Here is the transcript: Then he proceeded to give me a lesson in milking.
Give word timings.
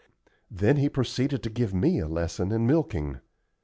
Then 0.49 0.77
he 0.77 0.89
proceeded 0.89 1.43
to 1.43 1.51
give 1.51 1.75
me 1.75 1.99
a 1.99 2.07
lesson 2.07 2.51
in 2.51 2.65
milking. 2.65 3.19